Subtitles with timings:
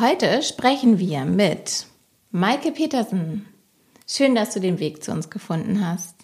[0.00, 1.86] Heute sprechen wir mit
[2.30, 3.46] Maike Petersen.
[4.06, 6.14] Schön, dass du den Weg zu uns gefunden hast.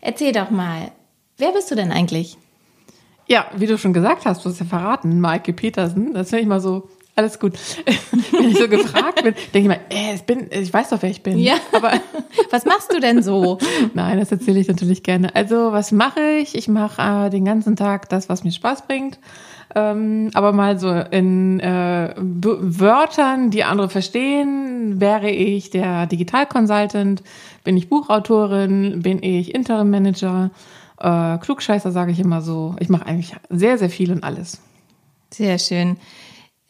[0.00, 0.92] Erzähl doch mal,
[1.36, 2.38] wer bist du denn eigentlich?
[3.26, 6.14] Ja, wie du schon gesagt hast, du hast ja verraten, Maike Petersen.
[6.14, 7.54] Das finde ich mal so, alles gut.
[8.30, 11.10] Wenn ich so gefragt bin, denke ich mal, äh, ich, bin, ich weiß doch, wer
[11.10, 11.38] ich bin.
[11.38, 11.94] Ja, aber
[12.50, 13.58] was machst du denn so?
[13.94, 15.34] Nein, das erzähle ich natürlich gerne.
[15.34, 16.54] Also, was mache ich?
[16.54, 19.18] Ich mache äh, den ganzen Tag das, was mir Spaß bringt.
[19.74, 27.22] Ähm, aber mal so in äh, Wörtern, die andere verstehen, wäre ich der Digital Consultant,
[27.64, 30.50] bin ich Buchautorin, bin ich Interim Manager,
[30.98, 32.76] äh, Klugscheißer sage ich immer so.
[32.80, 34.60] Ich mache eigentlich sehr, sehr viel und alles.
[35.30, 35.96] Sehr schön.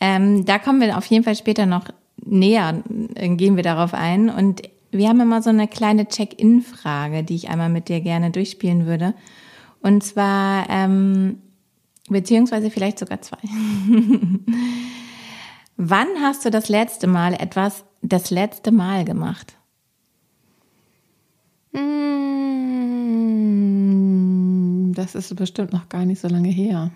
[0.00, 1.84] Ähm, da kommen wir auf jeden Fall später noch
[2.24, 2.82] näher,
[3.14, 4.30] äh, gehen wir darauf ein.
[4.30, 8.86] Und wir haben immer so eine kleine Check-in-Frage, die ich einmal mit dir gerne durchspielen
[8.86, 9.14] würde.
[9.80, 11.38] Und zwar, ähm,
[12.08, 13.38] beziehungsweise vielleicht sogar zwei.
[15.76, 19.56] Wann hast du das letzte Mal etwas das letzte Mal gemacht?
[21.72, 22.12] Hm,
[24.94, 26.90] das ist bestimmt noch gar nicht so lange her.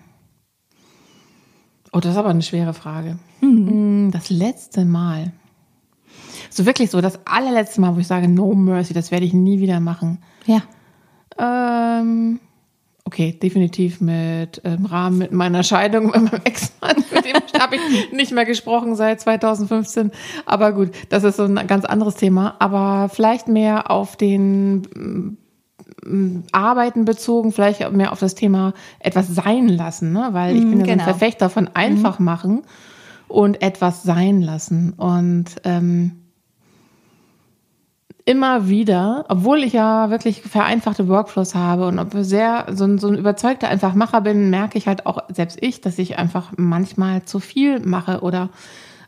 [1.93, 3.17] Oh, das ist aber eine schwere Frage.
[3.41, 4.11] Mhm.
[4.11, 5.33] Das letzte Mal.
[6.49, 9.59] So wirklich so, das allerletzte Mal, wo ich sage, no mercy, das werde ich nie
[9.59, 10.19] wieder machen.
[10.45, 10.61] Ja.
[11.39, 12.39] Ähm,
[13.07, 17.77] okay, definitiv mit im ähm, Rahmen mit meiner Scheidung mit meinem Ex-Mann, mit dem habe
[17.77, 20.11] ich nicht mehr gesprochen seit 2015.
[20.45, 22.57] Aber gut, das ist so ein ganz anderes Thema.
[22.59, 25.37] Aber vielleicht mehr auf den
[26.05, 30.29] mm, Arbeiten bezogen, vielleicht mehr auf das Thema etwas sein lassen, ne?
[30.33, 31.03] weil ich bin ja genau.
[31.05, 31.17] so ein.
[31.17, 32.25] Verfechter von einfach mhm.
[32.25, 32.61] machen
[33.29, 34.91] und etwas sein lassen.
[34.91, 36.26] Und ähm,
[38.27, 43.07] immer wieder, obwohl ich ja wirklich vereinfachte Workflows habe und ob sehr so ein, so
[43.07, 47.39] ein überzeugter Einfachmacher bin, merke ich halt auch selbst ich, dass ich einfach manchmal zu
[47.39, 48.49] viel mache oder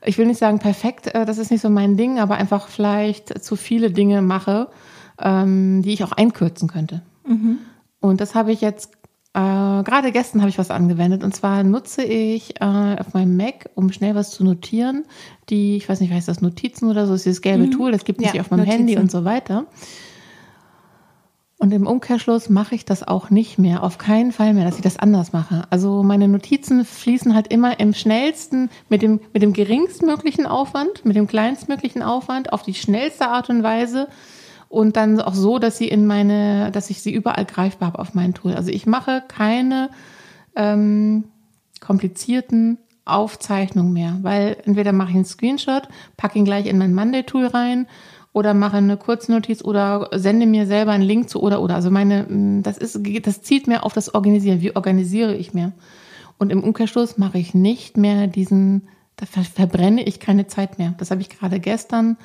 [0.05, 3.43] ich will nicht sagen perfekt, äh, das ist nicht so mein Ding, aber einfach vielleicht
[3.43, 4.69] zu viele Dinge mache,
[5.19, 7.01] ähm, die ich auch einkürzen könnte.
[7.27, 7.57] Mhm.
[7.99, 8.98] Und das habe ich jetzt
[9.33, 12.65] äh, gerade gestern habe ich was angewendet und zwar nutze ich äh,
[12.99, 15.05] auf meinem Mac, um schnell was zu notieren,
[15.49, 17.71] die, ich weiß nicht, heißt das Notizen oder so, ist dieses gelbe mhm.
[17.71, 18.77] Tool, das gibt es ja, auf meinem Notizen.
[18.77, 19.67] Handy und so weiter.
[21.61, 24.81] Und im Umkehrschluss mache ich das auch nicht mehr, auf keinen Fall mehr, dass ich
[24.81, 25.63] das anders mache.
[25.69, 31.17] Also meine Notizen fließen halt immer im schnellsten, mit dem, mit dem geringstmöglichen Aufwand, mit
[31.17, 34.07] dem kleinstmöglichen Aufwand, auf die schnellste Art und Weise
[34.69, 38.13] und dann auch so, dass sie in meine, dass ich sie überall greifbar habe auf
[38.13, 38.53] mein Tool.
[38.53, 39.89] Also ich mache keine
[40.55, 41.25] ähm,
[41.81, 47.47] komplizierten Aufzeichnungen mehr, weil entweder mache ich einen Screenshot, packe ihn gleich in mein Monday-Tool
[47.47, 47.87] rein
[48.31, 51.73] oder mache eine Kurznotiz oder sende mir selber einen Link zu oder oder.
[51.73, 54.61] Also meine, mm, das ist, das zieht mehr auf das Organisieren.
[54.61, 55.71] Wie organisiere ich mehr?
[56.37, 60.93] Und im Umkehrschluss mache ich nicht mehr diesen, da verbrenne ich keine Zeit mehr.
[60.99, 62.17] Das habe ich gerade gestern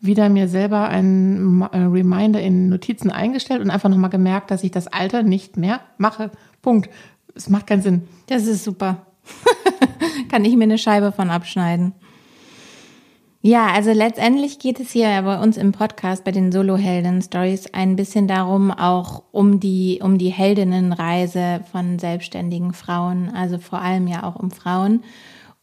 [0.00, 4.70] wieder mir selber einen äh, Reminder in Notizen eingestellt und einfach nochmal gemerkt, dass ich
[4.70, 6.30] das Alter nicht mehr mache.
[6.62, 6.90] Punkt.
[7.34, 8.08] Es macht keinen Sinn.
[8.26, 9.06] Das ist super.
[10.30, 11.94] Kann ich mir eine Scheibe von abschneiden.
[13.42, 17.96] Ja, also letztendlich geht es hier bei uns im Podcast bei den Solo-Helden Stories ein
[17.96, 24.24] bisschen darum, auch um die, um die Heldinnenreise von selbstständigen Frauen, also vor allem ja
[24.24, 25.04] auch um Frauen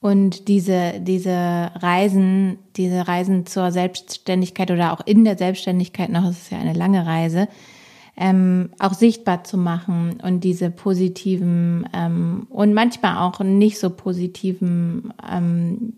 [0.07, 6.43] und diese, diese Reisen, diese Reisen zur Selbstständigkeit oder auch in der Selbstständigkeit noch, es
[6.43, 7.49] ist ja eine lange Reise,
[8.15, 15.13] ähm, auch sichtbar zu machen und diese positiven ähm, und manchmal auch nicht so positiven
[15.29, 15.91] ähm,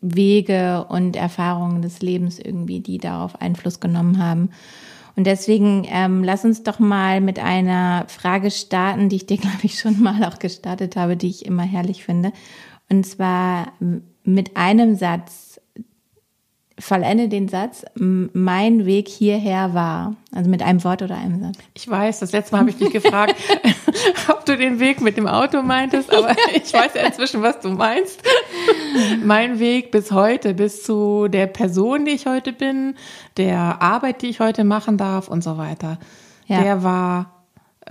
[0.00, 4.48] Wege und Erfahrungen des Lebens irgendwie, die darauf Einfluss genommen haben.
[5.14, 9.60] Und deswegen ähm, lass uns doch mal mit einer Frage starten, die ich dir, glaube
[9.64, 12.32] ich, schon mal auch gestartet habe, die ich immer herrlich finde.
[12.92, 13.72] Und zwar
[14.22, 15.48] mit einem Satz.
[16.78, 20.16] Vollende den Satz, mein Weg hierher war.
[20.34, 21.58] Also mit einem Wort oder einem Satz.
[21.74, 23.36] Ich weiß, das letzte Mal habe ich dich gefragt,
[24.28, 27.68] ob du den Weg mit dem Auto meintest, aber ich weiß ja inzwischen, was du
[27.68, 28.22] meinst.
[29.22, 32.94] mein Weg bis heute, bis zu der Person, die ich heute bin,
[33.36, 35.98] der Arbeit, die ich heute machen darf und so weiter,
[36.46, 36.62] ja.
[36.62, 37.41] der war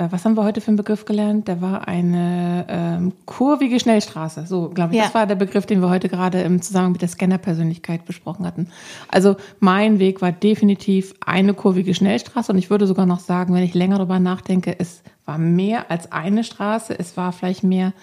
[0.09, 1.47] was haben wir heute für einen Begriff gelernt?
[1.47, 4.45] Da war eine ähm, kurvige Schnellstraße.
[4.47, 4.97] So, glaube ich.
[4.97, 5.05] Ja.
[5.05, 8.67] Das war der Begriff, den wir heute gerade im Zusammenhang mit der Scanner-Persönlichkeit besprochen hatten.
[9.09, 13.63] Also mein Weg war definitiv eine kurvige Schnellstraße und ich würde sogar noch sagen, wenn
[13.63, 16.97] ich länger darüber nachdenke, es war mehr als eine Straße.
[16.97, 17.93] Es war vielleicht mehr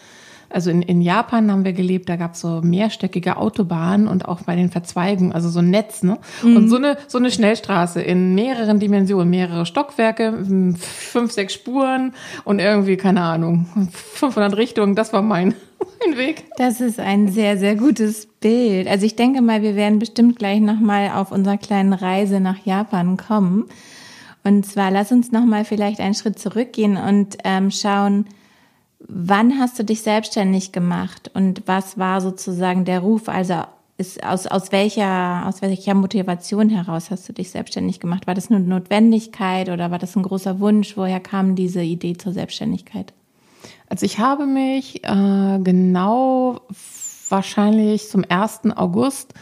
[0.50, 4.42] also in, in Japan haben wir gelebt, da gab es so mehrstöckige Autobahnen und auch
[4.42, 6.18] bei den Verzweigungen, also so ein Netz, ne?
[6.42, 10.44] Und so eine, so eine Schnellstraße in mehreren Dimensionen, mehrere Stockwerke,
[10.78, 12.14] fünf, sechs Spuren
[12.44, 15.54] und irgendwie, keine Ahnung, 500 Richtungen, das war mein,
[16.06, 16.44] mein Weg.
[16.56, 18.88] Das ist ein sehr, sehr gutes Bild.
[18.88, 23.16] Also ich denke mal, wir werden bestimmt gleich nochmal auf unserer kleinen Reise nach Japan
[23.16, 23.66] kommen.
[24.44, 28.24] Und zwar lass uns nochmal vielleicht einen Schritt zurückgehen und ähm, schauen,
[29.00, 33.28] wann hast du dich selbstständig gemacht und was war sozusagen der Ruf?
[33.28, 33.64] Also
[33.96, 38.26] ist, aus, aus, welcher, aus welcher Motivation heraus hast du dich selbstständig gemacht?
[38.26, 40.96] War das eine Notwendigkeit oder war das ein großer Wunsch?
[40.96, 43.12] Woher kam diese Idee zur Selbstständigkeit?
[43.88, 46.60] Also ich habe mich äh, genau
[47.28, 48.60] wahrscheinlich zum 1.
[48.76, 49.34] August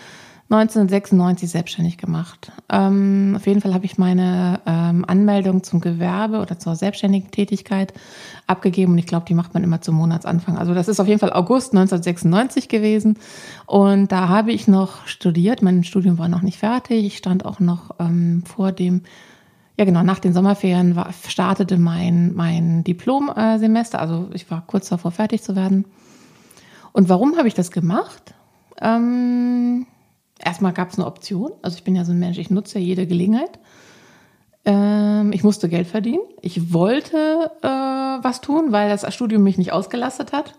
[0.48, 2.52] 1996 selbstständig gemacht.
[2.68, 7.92] Ähm, auf jeden Fall habe ich meine ähm, Anmeldung zum Gewerbe oder zur selbstständigen Tätigkeit
[8.46, 10.56] abgegeben und ich glaube, die macht man immer zum Monatsanfang.
[10.56, 13.18] Also das ist auf jeden Fall August 1996 gewesen
[13.66, 15.62] und da habe ich noch studiert.
[15.62, 17.04] Mein Studium war noch nicht fertig.
[17.04, 19.02] Ich stand auch noch ähm, vor dem
[19.78, 20.02] ja, genau.
[20.02, 24.00] Nach den Sommerferien war, startete mein, mein Diplomsemester.
[24.00, 25.84] Also ich war kurz davor, fertig zu werden.
[26.92, 28.34] Und warum habe ich das gemacht?
[28.80, 29.86] Ähm,
[30.38, 31.52] erstmal gab es eine Option.
[31.62, 33.58] Also ich bin ja so ein Mensch, ich nutze ja jede Gelegenheit.
[34.64, 36.22] Ähm, ich musste Geld verdienen.
[36.42, 40.54] Ich wollte äh, was tun, weil das Studium mich nicht ausgelastet hat.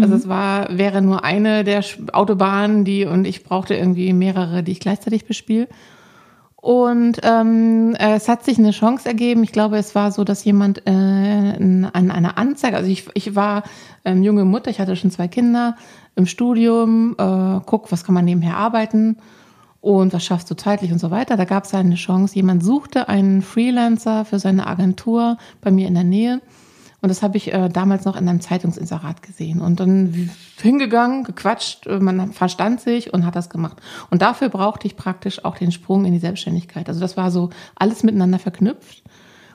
[0.00, 4.72] Also es war, wäre nur eine der Autobahnen, die und ich brauchte irgendwie mehrere, die
[4.72, 5.68] ich gleichzeitig bespiele.
[6.56, 9.42] Und ähm, es hat sich eine Chance ergeben.
[9.42, 13.64] Ich glaube, es war so, dass jemand äh, an einer Anzeige, also ich, ich war
[14.04, 15.76] ähm, junge Mutter, ich hatte schon zwei Kinder
[16.14, 19.16] im Studium, äh, guck, was kann man nebenher arbeiten
[19.80, 21.36] und was schaffst du zeitlich und so weiter.
[21.36, 25.94] Da gab es eine Chance, jemand suchte einen Freelancer für seine Agentur bei mir in
[25.94, 26.40] der Nähe.
[27.02, 29.60] Und das habe ich äh, damals noch in einem Zeitungsinserat gesehen.
[29.60, 30.30] Und dann
[30.60, 33.78] hingegangen, gequatscht, äh, man verstand sich und hat das gemacht.
[34.10, 36.88] Und dafür brauchte ich praktisch auch den Sprung in die Selbstständigkeit.
[36.88, 39.01] Also das war so alles miteinander verknüpft.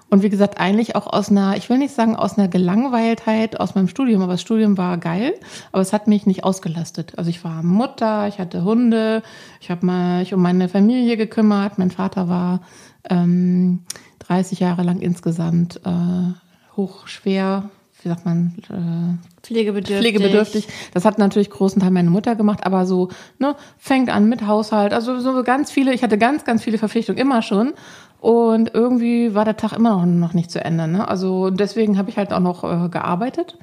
[0.09, 3.75] Und wie gesagt, eigentlich auch aus einer, ich will nicht sagen aus einer Gelangweiltheit aus
[3.75, 5.33] meinem Studium, aber das Studium war geil,
[5.71, 7.17] aber es hat mich nicht ausgelastet.
[7.17, 9.21] Also ich war Mutter, ich hatte Hunde,
[9.59, 11.77] ich habe mich um meine Familie gekümmert.
[11.77, 12.61] Mein Vater war
[13.09, 13.79] ähm,
[14.19, 17.69] 30 Jahre lang insgesamt äh, hochschwer,
[18.01, 19.97] wie sagt man, äh, Pflegebedürftig.
[19.97, 20.67] pflegebedürftig.
[20.93, 23.09] Das hat natürlich großen Teil meine Mutter gemacht, aber so,
[23.39, 27.19] ne, fängt an mit Haushalt, also so ganz viele, ich hatte ganz, ganz viele Verpflichtungen
[27.19, 27.73] immer schon.
[28.19, 30.87] Und irgendwie war der Tag immer noch, noch nicht zu Ende.
[30.87, 31.07] Ne?
[31.07, 33.57] Also deswegen habe ich halt auch noch äh, gearbeitet.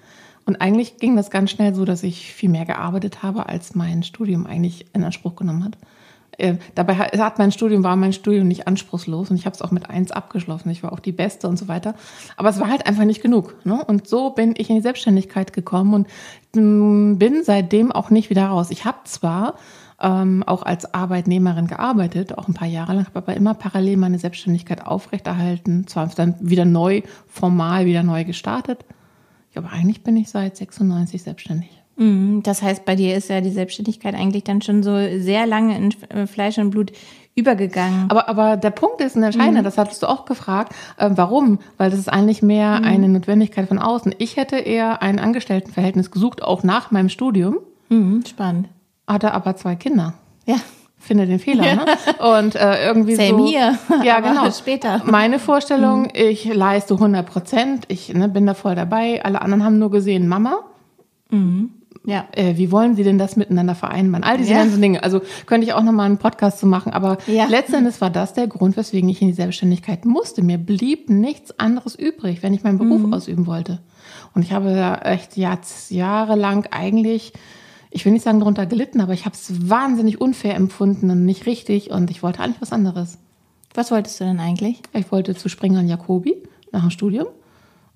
[0.47, 4.03] Und eigentlich ging das ganz schnell so, dass ich viel mehr gearbeitet habe, als mein
[4.03, 5.79] Studium eigentlich in Anspruch genommen hat.
[6.39, 9.71] Äh, dabei hat, mein Studium, war mein Studium nicht anspruchslos und ich habe es auch
[9.71, 10.71] mit eins abgeschlossen.
[10.71, 11.95] Ich war auch die Beste und so weiter.
[12.37, 13.55] Aber es war halt einfach nicht genug.
[13.65, 13.83] Ne?
[13.85, 16.09] Und so bin ich in die Selbstständigkeit gekommen und
[16.55, 18.71] mh, bin seitdem auch nicht wieder raus.
[18.71, 19.55] Ich habe zwar
[20.01, 24.19] ähm, auch als Arbeitnehmerin gearbeitet, auch ein paar Jahre lang, habe aber immer parallel meine
[24.19, 28.85] Selbstständigkeit aufrechterhalten, zwar dann wieder neu, formal wieder neu gestartet.
[29.55, 31.71] Aber eigentlich bin ich seit 96 selbstständig.
[31.97, 35.77] Mhm, Das heißt, bei dir ist ja die Selbstständigkeit eigentlich dann schon so sehr lange
[35.77, 36.91] in äh, Fleisch und Blut
[37.37, 38.07] übergegangen.
[38.11, 40.75] Aber, aber der Punkt ist ein entscheidender, das hattest du auch gefragt.
[40.97, 41.61] Äh, warum?
[41.79, 44.15] Weil das ist eigentlich mehr eine Notwendigkeit von außen.
[44.19, 47.59] Ich hätte eher ein Angestelltenverhältnis gesucht, auch nach meinem Studium,
[47.91, 48.69] Mhm, spannend.
[49.07, 50.15] Hatte aber zwei Kinder.
[50.47, 50.57] Ja.
[50.99, 51.85] Finde den Fehler, ne?
[52.41, 53.47] Und äh, irgendwie Same so.
[53.47, 53.79] here.
[54.03, 54.51] Ja, Aber genau.
[54.51, 55.03] später.
[55.05, 59.23] Meine Vorstellung, ich leiste 100 Prozent, ich ne, bin da voll dabei.
[59.23, 60.61] Alle anderen haben nur gesehen, Mama,
[62.07, 62.25] Ja.
[62.33, 64.25] äh, wie wollen Sie denn das miteinander vereinbaren?
[64.25, 64.59] All diese Ja.
[64.59, 65.03] ganzen Dinge.
[65.03, 67.47] Also könnte ich auch nochmal einen Podcast zu machen, aber Ja.
[67.49, 70.43] letztendlich war das der Grund, weswegen ich in die Selbstständigkeit musste.
[70.43, 73.13] Mir blieb nichts anderes übrig, wenn ich meinen Beruf Mhm.
[73.15, 73.81] ausüben wollte.
[74.35, 75.59] Und ich habe da echt Jahr,
[75.91, 77.33] jahrelang eigentlich,
[77.95, 81.47] ich will nicht sagen drunter gelitten, aber ich habe es wahnsinnig unfair empfunden und nicht
[81.47, 83.19] richtig und ich wollte eigentlich was anderes.
[83.73, 84.83] Was wolltest du denn eigentlich?
[84.93, 87.29] Ich wollte zu Springer und Jacobi nach dem Studium.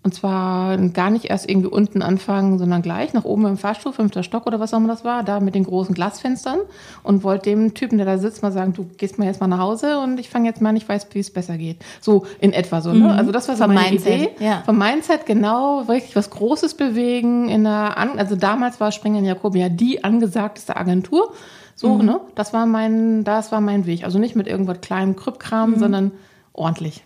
[0.09, 4.23] Und zwar gar nicht erst irgendwie unten anfangen, sondern gleich nach oben im Fahrstuhl, fünfter
[4.23, 6.61] Stock oder was auch immer das war, da mit den großen Glasfenstern
[7.03, 9.59] und wollte dem Typen, der da sitzt, mal sagen, du gehst mal jetzt mal nach
[9.59, 11.77] Hause und ich fange jetzt mal, ich weiß, wie es besser geht.
[12.01, 12.95] So in etwa so.
[12.95, 13.13] Ne?
[13.15, 14.31] Also das war so Vom meine Mindset, Idee.
[14.41, 14.63] ja.
[14.65, 19.61] Vom Mindset genau, richtig was Großes bewegen in der, An also damals war Springer Jacobi
[19.61, 21.35] ja die angesagteste Agentur.
[21.75, 22.19] So, ne?
[22.35, 24.05] Das war mein, das war mein Weg.
[24.05, 26.13] Also nicht mit irgendwas kleinem Krüppkram, sondern
[26.55, 27.05] ordentlich.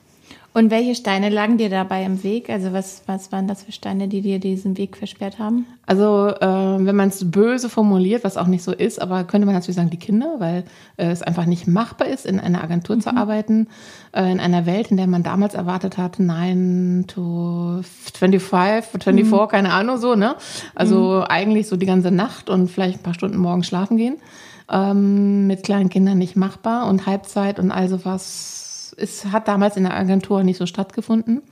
[0.54, 2.50] Und welche Steine lagen dir dabei im Weg?
[2.50, 5.64] Also was, was waren das für Steine, die dir diesen Weg versperrt haben?
[5.87, 6.47] Also äh,
[6.87, 9.88] wenn man es böse formuliert, was auch nicht so ist, aber könnte man natürlich sagen,
[9.88, 10.64] die Kinder, weil
[10.99, 13.00] äh, es einfach nicht machbar ist, in einer Agentur mhm.
[13.00, 13.68] zu arbeiten,
[14.12, 17.80] äh, in einer Welt, in der man damals erwartet hat, 9 to
[18.12, 19.49] 25, 24, mhm.
[19.49, 20.37] keine Ahnung so, ne?
[20.75, 21.23] Also mhm.
[21.30, 24.18] eigentlich so die ganze Nacht und vielleicht ein paar Stunden morgens schlafen gehen.
[24.71, 28.62] Ähm, mit kleinen Kindern nicht machbar und Halbzeit und all sowas
[29.02, 31.42] es hat damals in der Agentur nicht so stattgefunden.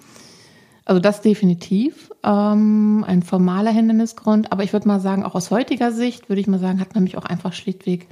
[0.84, 4.50] Also das definitiv ähm, ein formaler Hindernisgrund.
[4.52, 7.04] Aber ich würde mal sagen, auch aus heutiger Sicht würde ich mal sagen, hat man
[7.04, 8.08] mich auch einfach schlichtweg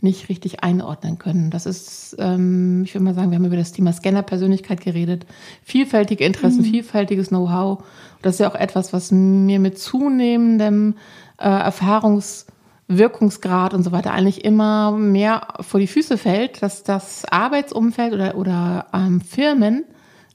[0.00, 1.50] nicht richtig einordnen können.
[1.50, 5.26] Das ist, ähm, ich würde mal sagen, wir haben über das Thema Scanner-Persönlichkeit geredet.
[5.62, 6.70] Vielfältige Interessen, mhm.
[6.70, 7.82] vielfältiges Know-how.
[8.22, 10.94] Das ist ja auch etwas, was mir mit zunehmendem
[11.38, 12.46] äh, Erfahrungs-
[12.88, 18.36] Wirkungsgrad und so weiter eigentlich immer mehr vor die Füße fällt, dass das Arbeitsumfeld oder,
[18.36, 19.84] oder ähm, Firmen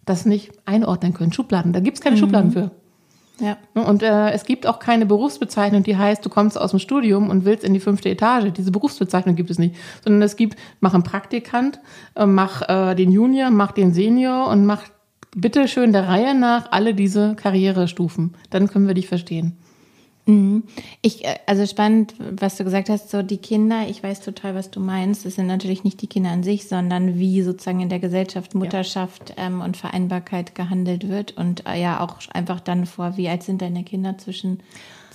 [0.06, 1.32] das nicht einordnen können.
[1.32, 2.20] Schubladen, da gibt es keine mhm.
[2.20, 2.72] Schubladen für.
[3.40, 3.58] Ja.
[3.74, 7.30] Ne, und äh, es gibt auch keine Berufsbezeichnung, die heißt, du kommst aus dem Studium
[7.30, 8.52] und willst in die fünfte Etage.
[8.52, 9.76] Diese Berufsbezeichnung gibt es nicht.
[10.04, 11.80] Sondern es gibt, mach einen Praktikant,
[12.16, 14.84] äh, mach äh, den Junior, mach den Senior und mach
[15.36, 18.36] bitte schön der Reihe nach alle diese Karrierestufen.
[18.52, 19.58] Dann können wir dich verstehen.
[20.32, 20.64] Mhm.
[21.02, 24.72] Ich, äh, also spannend, was du gesagt hast, so die Kinder, ich weiß total, was
[24.72, 25.26] du meinst.
[25.26, 29.36] Es sind natürlich nicht die Kinder an sich, sondern wie sozusagen in der Gesellschaft Mutterschaft
[29.38, 29.48] ja.
[29.48, 33.62] ähm, und Vereinbarkeit gehandelt wird und äh, ja auch einfach dann vor, wie alt sind
[33.62, 34.62] deine Kinder zwischen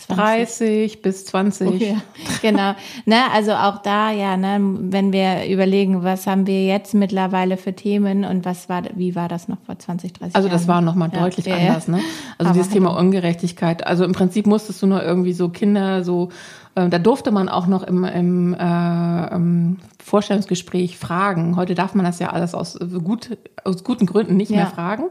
[0.08, 1.68] 30 bis 20.
[1.68, 1.96] Okay,
[2.42, 2.74] genau.
[3.06, 7.72] ne, also auch da, ja, ne, wenn wir überlegen, was haben wir jetzt mittlerweile für
[7.72, 10.68] Themen und was war, wie war das noch vor 20, 30 Also das Jahren?
[10.68, 12.00] war nochmal ja, deutlich ja, anders, ne?
[12.38, 13.86] Also dieses Thema halt Ungerechtigkeit.
[13.86, 16.28] Also im Prinzip musstest du nur irgendwie so Kinder so
[16.76, 21.56] äh, da durfte man auch noch im, im, äh, im Vorstellungsgespräch fragen.
[21.56, 24.58] Heute darf man das ja alles aus, gut, aus guten Gründen nicht ja.
[24.58, 25.04] mehr fragen.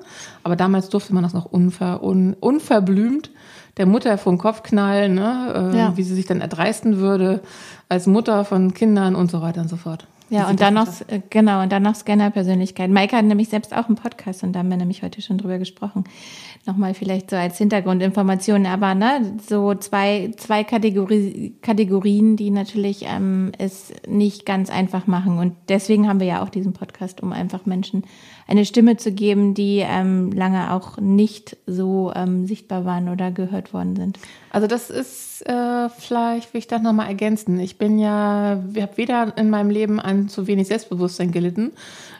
[0.43, 3.31] Aber damals durfte man das noch unver, un, unverblümt
[3.77, 5.71] der Mutter vor den Kopf knallen, ne?
[5.73, 5.97] Äh, ja.
[5.97, 7.41] wie sie sich dann erdreisten würde
[7.89, 10.07] als Mutter von Kindern und so weiter und so fort.
[10.29, 10.87] Ja, und dann noch,
[11.29, 12.89] genau, und dann noch Scanner-Persönlichkeit.
[12.89, 15.59] Maike hat nämlich selbst auch einen Podcast und da haben wir nämlich heute schon drüber
[15.59, 16.03] gesprochen.
[16.65, 23.51] Nochmal vielleicht so als Hintergrundinformation, aber ne, so zwei, zwei Kategorie, Kategorien, die natürlich ähm,
[23.59, 25.37] es nicht ganz einfach machen.
[25.37, 28.03] Und deswegen haben wir ja auch diesen Podcast, um einfach Menschen
[28.47, 33.73] eine Stimme zu geben, die ähm, lange auch nicht so ähm, sichtbar waren oder gehört
[33.73, 34.19] worden sind.
[34.51, 37.59] Also das ist äh, vielleicht, will ich das nochmal ergänzen.
[37.59, 41.71] Ich bin ja, ich habe weder in meinem Leben an zu wenig Selbstbewusstsein gelitten,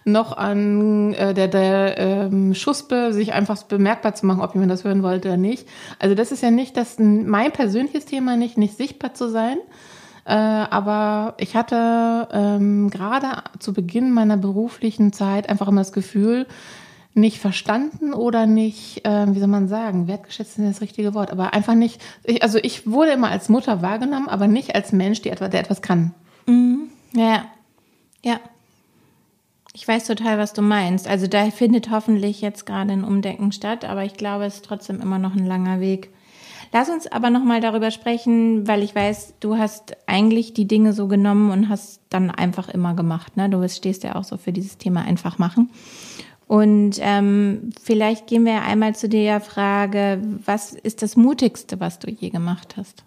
[0.04, 4.84] noch an äh, der, der ähm, Schuspe, sich einfach bemerkbar zu machen, ob jemand das
[4.84, 5.68] hören wollte oder nicht.
[6.00, 9.58] Also das ist ja nicht das mein persönliches Thema nicht, nicht sichtbar zu sein,
[10.26, 16.48] äh, aber ich hatte ähm, gerade zu Beginn meiner beruflichen Zeit einfach immer das Gefühl,
[17.16, 21.54] nicht verstanden oder nicht, äh, wie soll man sagen, wertgeschätzt ist das richtige Wort, aber
[21.54, 25.30] einfach nicht, ich, also ich wurde immer als Mutter wahrgenommen, aber nicht als Mensch, die
[25.30, 26.14] etwa, der etwas kann.
[26.46, 26.90] Mhm.
[27.14, 27.46] Ja,
[28.24, 28.40] ja.
[29.74, 31.08] Ich weiß total, was du meinst.
[31.08, 35.02] Also da findet hoffentlich jetzt gerade ein Umdenken statt, aber ich glaube, es ist trotzdem
[35.02, 36.14] immer noch ein langer Weg.
[36.72, 41.08] Lass uns aber nochmal darüber sprechen, weil ich weiß, du hast eigentlich die Dinge so
[41.08, 43.38] genommen und hast dann einfach immer gemacht.
[43.38, 43.50] Ne?
[43.50, 45.70] Du stehst ja auch so für dieses Thema einfach machen.
[46.48, 52.10] Und ähm, vielleicht gehen wir einmal zu der Frage, was ist das Mutigste, was du
[52.10, 53.04] je gemacht hast?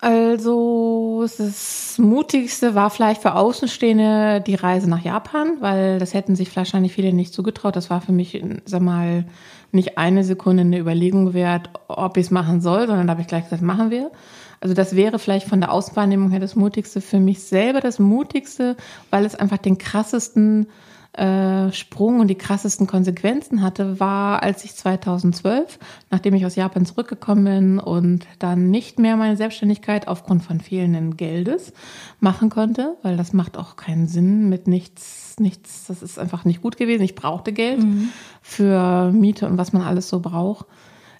[0.00, 6.54] Also das Mutigste war vielleicht für Außenstehende die Reise nach Japan, weil das hätten sich
[6.54, 7.74] wahrscheinlich viele nicht zugetraut.
[7.74, 9.24] Das war für mich, sag mal,
[9.72, 13.26] nicht eine Sekunde eine Überlegung wert, ob ich es machen soll, sondern da habe ich
[13.26, 14.12] gleich gesagt, machen wir.
[14.60, 18.76] Also das wäre vielleicht von der Außenwahrnehmung her das Mutigste für mich selber, das Mutigste,
[19.10, 20.68] weil es einfach den krassesten
[21.18, 25.78] äh, Sprung und die krassesten Konsequenzen hatte, war, als ich 2012,
[26.10, 31.16] nachdem ich aus Japan zurückgekommen bin und dann nicht mehr meine Selbstständigkeit aufgrund von fehlenden
[31.16, 31.72] Geldes
[32.20, 36.62] machen konnte, weil das macht auch keinen Sinn mit nichts, nichts, das ist einfach nicht
[36.62, 37.02] gut gewesen.
[37.02, 38.10] Ich brauchte Geld mhm.
[38.40, 40.66] für Miete und was man alles so braucht.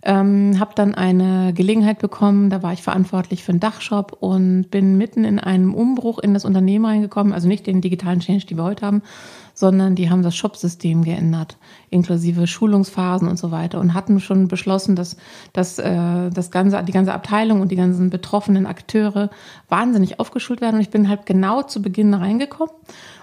[0.04, 4.96] Ähm, habe dann eine Gelegenheit bekommen, da war ich verantwortlich für einen Dachshop und bin
[4.96, 8.62] mitten in einem Umbruch in das Unternehmen reingekommen, also nicht den digitalen Change, die wir
[8.62, 9.02] heute haben,
[9.58, 11.56] sondern die haben das Shop-System geändert,
[11.90, 15.16] inklusive Schulungsphasen und so weiter und hatten schon beschlossen, dass,
[15.52, 19.30] dass äh, das ganze, die ganze Abteilung und die ganzen betroffenen Akteure
[19.68, 20.76] wahnsinnig aufgeschult werden.
[20.76, 22.72] Und ich bin halt genau zu Beginn reingekommen.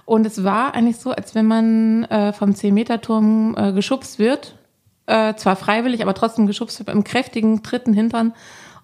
[0.03, 4.57] Und es war eigentlich so, als wenn man äh, vom 10-Meter-Turm äh, geschubst wird,
[5.05, 8.33] äh, zwar freiwillig, aber trotzdem geschubst wird, im kräftigen dritten Hintern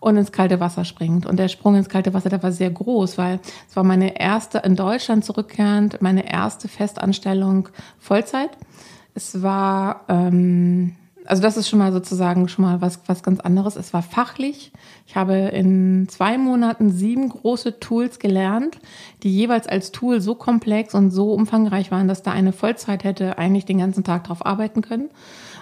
[0.02, 1.26] und ins kalte Wasser springt.
[1.26, 3.40] Und der Sprung ins kalte Wasser, der war sehr groß, weil
[3.70, 8.50] es war meine erste in Deutschland zurückkehrend, meine erste Festanstellung Vollzeit.
[9.14, 13.76] Es war ähm, also das ist schon mal sozusagen schon mal was, was ganz anderes.
[13.76, 14.72] Es war fachlich.
[15.08, 18.80] Ich habe in zwei Monaten sieben große Tools gelernt,
[19.24, 23.38] die jeweils als Tool so komplex und so umfangreich waren, dass da eine Vollzeit hätte
[23.38, 25.10] eigentlich den ganzen Tag drauf arbeiten können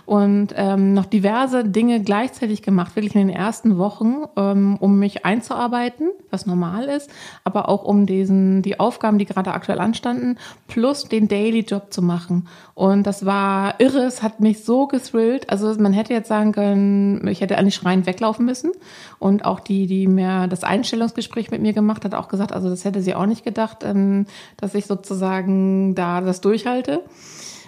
[0.06, 5.26] und ähm, noch diverse Dinge gleichzeitig gemacht, wirklich in den ersten Wochen, ähm, um mich
[5.26, 7.10] einzuarbeiten, was normal ist,
[7.44, 10.38] aber auch um diesen, die Aufgaben, die gerade aktuell anstanden,
[10.68, 12.48] plus den Daily Job zu machen.
[12.74, 15.50] Und das war irre, es hat mich so gethrillt.
[15.50, 18.72] Also man hätte jetzt sagen können, ich hätte eigentlich schreiend weglaufen müssen.
[19.20, 22.86] Und auch die, die mir das Einstellungsgespräch mit mir gemacht hat, auch gesagt, also das
[22.86, 24.26] hätte sie auch nicht gedacht, ähm,
[24.58, 27.04] dass ich sozusagen da das durchhalte.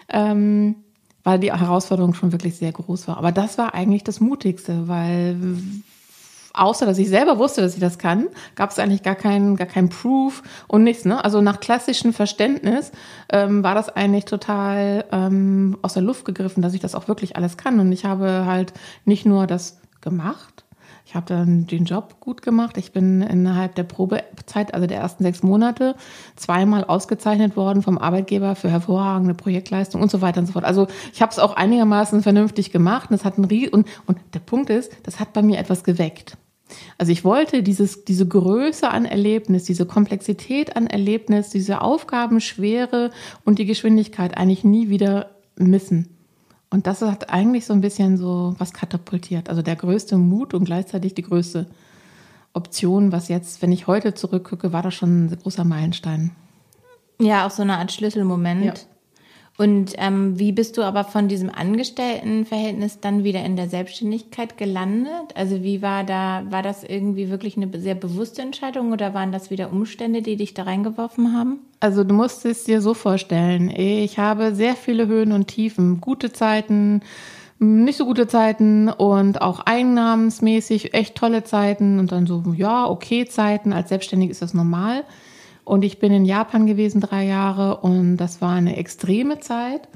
[0.09, 0.75] Ähm,
[1.23, 3.17] weil die Herausforderung schon wirklich sehr groß war.
[3.17, 5.37] Aber das war eigentlich das Mutigste, weil
[6.53, 9.67] außer dass ich selber wusste, dass ich das kann, gab es eigentlich gar keinen gar
[9.67, 11.05] kein Proof und nichts.
[11.05, 11.23] Ne?
[11.23, 12.91] Also nach klassischem Verständnis
[13.31, 17.35] ähm, war das eigentlich total ähm, aus der Luft gegriffen, dass ich das auch wirklich
[17.35, 17.79] alles kann.
[17.79, 18.73] Und ich habe halt
[19.05, 20.60] nicht nur das gemacht,
[21.11, 22.77] ich habe dann den Job gut gemacht.
[22.77, 25.95] Ich bin innerhalb der Probezeit, also der ersten sechs Monate,
[26.37, 30.63] zweimal ausgezeichnet worden vom Arbeitgeber für hervorragende Projektleistung und so weiter und so fort.
[30.63, 33.11] Also ich habe es auch einigermaßen vernünftig gemacht.
[33.11, 36.37] Und, das hat ein und, und der Punkt ist, das hat bei mir etwas geweckt.
[36.97, 43.11] Also ich wollte dieses, diese Größe an Erlebnis, diese Komplexität an Erlebnis, diese Aufgabenschwere
[43.43, 46.20] und die Geschwindigkeit eigentlich nie wieder missen.
[46.71, 49.49] Und das hat eigentlich so ein bisschen so was katapultiert.
[49.49, 51.67] Also der größte Mut und gleichzeitig die größte
[52.53, 56.31] Option, was jetzt, wenn ich heute zurückgucke, war das schon ein großer Meilenstein.
[57.19, 58.65] Ja, auch so eine Art Schlüsselmoment.
[58.65, 58.73] Ja.
[59.57, 65.35] Und ähm, wie bist du aber von diesem Angestelltenverhältnis dann wieder in der Selbstständigkeit gelandet?
[65.35, 69.51] Also wie war da, war das irgendwie wirklich eine sehr bewusste Entscheidung oder waren das
[69.51, 71.59] wieder Umstände, die dich da reingeworfen haben?
[71.79, 76.31] Also du musst es dir so vorstellen, ich habe sehr viele Höhen und Tiefen, gute
[76.31, 77.01] Zeiten,
[77.59, 83.25] nicht so gute Zeiten und auch einnahmensmäßig echt tolle Zeiten und dann so, ja, okay
[83.25, 83.73] Zeiten.
[83.73, 85.03] Als Selbstständig ist das normal.
[85.71, 89.87] Und ich bin in Japan gewesen drei Jahre und das war eine extreme Zeit.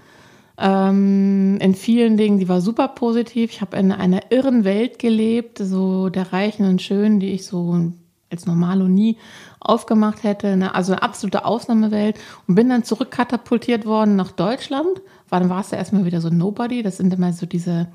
[0.58, 3.52] Ähm, in vielen Dingen, die war super positiv.
[3.52, 7.92] Ich habe in einer irren Welt gelebt, so der Reichen und Schönen, die ich so
[8.36, 9.18] als Normalo nie
[9.60, 10.58] aufgemacht hätte.
[10.58, 10.74] Ne?
[10.76, 15.02] Also eine absolute Ausnahmewelt und bin dann zurückkatapultiert worden nach Deutschland.
[15.30, 16.84] War, dann warst du erstmal wieder so Nobody.
[16.84, 17.88] Das sind immer so diese,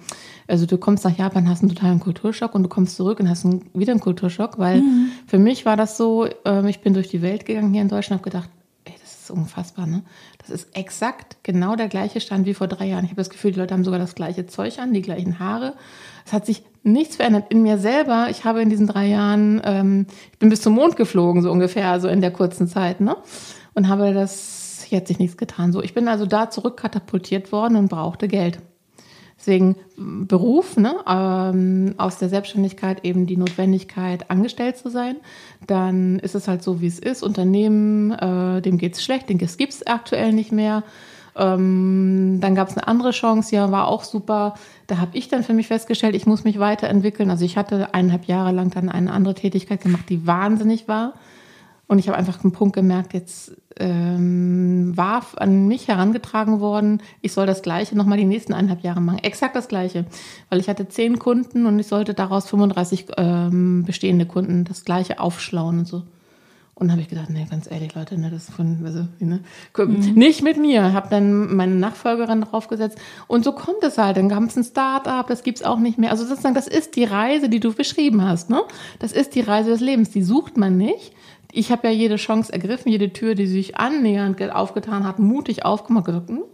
[0.49, 3.45] also du kommst nach Japan, hast einen totalen Kulturschock und du kommst zurück und hast
[3.45, 5.11] einen, wieder einen Kulturschock, weil mhm.
[5.27, 8.21] für mich war das so, äh, ich bin durch die Welt gegangen hier in Deutschland,
[8.21, 8.51] habe gedacht,
[8.85, 10.03] ey, das ist unfassbar, ne?
[10.39, 13.05] Das ist exakt genau der gleiche Stand wie vor drei Jahren.
[13.05, 15.75] Ich habe das Gefühl, die Leute haben sogar das gleiche Zeug an, die gleichen Haare.
[16.31, 17.47] Es hat sich nichts verändert.
[17.49, 20.95] In mir selber, ich habe in diesen drei Jahren, ähm, ich bin bis zum Mond
[20.95, 23.17] geflogen, so ungefähr, so in der kurzen Zeit, ne?
[23.75, 25.73] Und habe das, hier hat sich nichts getan.
[25.73, 28.61] So, ich bin also da zurückkatapultiert worden und brauchte Geld.
[29.41, 35.17] Deswegen Beruf, ne, ähm, aus der Selbstständigkeit eben die Notwendigkeit, angestellt zu sein.
[35.67, 37.25] Dann ist es halt so, wie es ist.
[37.25, 40.85] Unternehmen, äh, dem geht's schlecht, den gibt es aktuell nicht mehr.
[41.37, 44.55] Ähm, dann gab es eine andere Chance, ja, war auch super.
[44.87, 47.31] Da habe ich dann für mich festgestellt, ich muss mich weiterentwickeln.
[47.31, 51.15] Also ich hatte eineinhalb Jahre lang dann eine andere Tätigkeit gemacht, die wahnsinnig war.
[51.91, 57.33] Und ich habe einfach einen Punkt gemerkt, jetzt ähm, war an mich herangetragen worden, ich
[57.33, 59.19] soll das Gleiche nochmal die nächsten eineinhalb Jahre machen.
[59.19, 60.05] Exakt das Gleiche.
[60.51, 65.19] Weil ich hatte zehn Kunden und ich sollte daraus 35 ähm, bestehende Kunden das Gleiche
[65.19, 66.05] aufschlauen und so.
[66.81, 69.41] Und dann habe ich gedacht, nee, ganz ehrlich, Leute, ne, das ist von, also, ne,
[69.77, 70.15] mhm.
[70.15, 70.95] nicht mit mir.
[70.95, 72.99] Habe dann meine Nachfolgerin draufgesetzt.
[73.27, 74.17] Und so kommt es halt.
[74.17, 76.11] Dann gab es ein Start-up, das gibt's auch nicht mehr.
[76.11, 78.49] Also sozusagen, das ist die Reise, die du beschrieben hast.
[78.49, 78.63] Ne?
[78.99, 80.09] Das ist die Reise des Lebens.
[80.09, 81.13] Die sucht man nicht.
[81.53, 86.07] Ich habe ja jede Chance ergriffen, jede Tür, die sich annähernd aufgetan hat, mutig aufgemacht.
[86.07, 86.45] Gesagt, hm,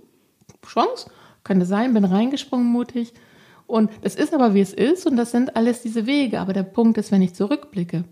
[0.67, 1.09] Chance,
[1.45, 3.13] könnte sein, bin reingesprungen mutig.
[3.69, 5.07] Und das ist aber, wie es ist.
[5.07, 6.41] Und das sind alles diese Wege.
[6.41, 8.03] Aber der Punkt ist, wenn ich zurückblicke,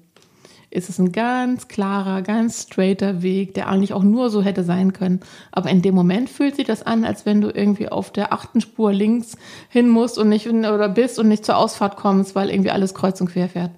[0.74, 4.92] ist es ein ganz klarer, ganz straighter Weg, der eigentlich auch nur so hätte sein
[4.92, 5.20] können.
[5.52, 8.60] Aber in dem Moment fühlt sich das an, als wenn du irgendwie auf der achten
[8.60, 9.36] Spur links
[9.68, 13.20] hin musst und nicht oder bist und nicht zur Ausfahrt kommst, weil irgendwie alles kreuz
[13.20, 13.70] und quer fährt.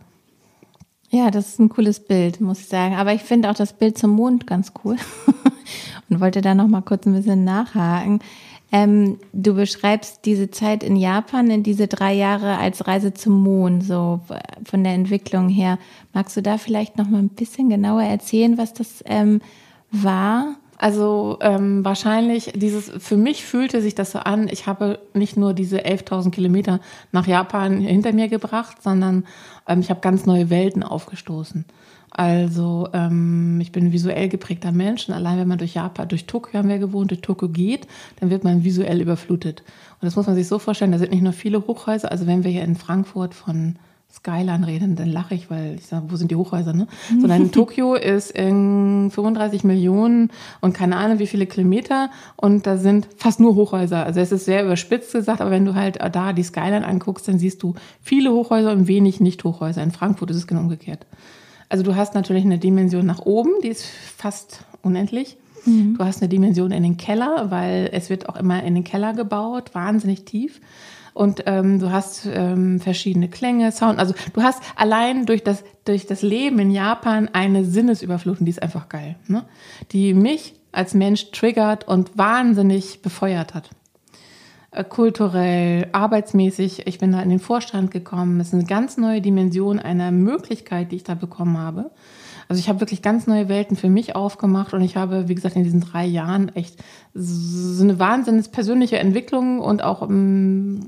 [1.11, 2.96] Ja, das ist ein cooles Bild, muss ich sagen.
[2.96, 4.96] Aber ich finde auch das Bild zum Mond ganz cool
[6.09, 8.20] und wollte da noch mal kurz ein bisschen nachhaken.
[8.72, 13.85] Ähm, du beschreibst diese Zeit in Japan, in diese drei Jahre als Reise zum Mond,
[13.85, 14.20] so
[14.64, 15.79] von der Entwicklung her.
[16.12, 19.40] Magst du da vielleicht noch mal ein bisschen genauer erzählen, was das ähm,
[19.92, 20.57] war?
[20.79, 25.55] Also ähm, wahrscheinlich dieses, für mich fühlte sich das so an, ich habe nicht nur
[25.55, 26.81] diese 11.000 Kilometer
[27.12, 29.24] nach Japan hinter mir gebracht, sondern
[29.66, 31.64] ähm, ich habe ganz neue Welten aufgestoßen.
[32.11, 36.27] Also ähm, ich bin ein visuell geprägter Mensch und allein wenn man durch Japan, durch
[36.27, 37.87] Tokio haben wir gewohnt, durch Tokio geht,
[38.21, 39.62] dann wird man visuell überflutet.
[40.01, 42.45] Und das muss man sich so vorstellen, da sind nicht nur viele Hochhäuser, also wenn
[42.45, 43.77] wir hier in Frankfurt von
[44.16, 46.87] Skyline reden, dann lache ich, weil ich sage, wo sind die Hochhäuser, ne?
[47.21, 52.79] Sondern in Tokio ist in 35 Millionen und keine Ahnung wie viele Kilometer und da
[52.79, 54.07] sind fast nur Hochhäuser.
[54.07, 57.38] Also es ist sehr überspitzt gesagt, aber wenn du halt da die Skyline anguckst, dann
[57.38, 59.83] siehst du viele Hochhäuser und wenig Nicht-Hochhäuser.
[59.83, 61.05] In Frankfurt ist es genau umgekehrt.
[61.68, 65.37] Also du hast natürlich eine Dimension nach oben, die ist fast unendlich.
[65.64, 65.96] Mhm.
[65.98, 69.12] Du hast eine Dimension in den Keller, weil es wird auch immer in den Keller
[69.14, 70.61] gebaut, wahnsinnig tief.
[71.12, 73.98] Und ähm, du hast ähm, verschiedene Klänge, Sound.
[73.98, 78.62] Also du hast allein durch das, durch das Leben in Japan eine Sinnesüberflutung, die ist
[78.62, 79.16] einfach geil.
[79.26, 79.44] Ne?
[79.92, 83.70] Die mich als Mensch triggert und wahnsinnig befeuert hat.
[84.77, 86.87] Äh, kulturell, arbeitsmäßig.
[86.87, 88.41] Ich bin da in den Vorstand gekommen.
[88.41, 91.91] Es ist eine ganz neue Dimension einer Möglichkeit, die ich da bekommen habe.
[92.49, 95.57] Also ich habe wirklich ganz neue Welten für mich aufgemacht und ich habe, wie gesagt,
[95.57, 96.77] in diesen drei Jahren echt
[97.15, 100.81] so eine wahnsinnig persönliche Entwicklung und auch um, ähm,